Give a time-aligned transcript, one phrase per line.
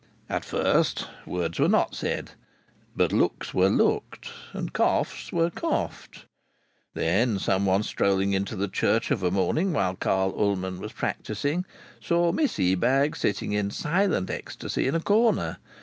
[0.29, 2.31] At first words were not said;
[2.95, 6.25] but looks were looked, and coughs were coughed.
[6.95, 11.65] Then someone, strolling into the church of a morning while Carl Ullman was practising,
[12.01, 15.57] saw Miss Ebag sitting in silent ecstasy in a corner.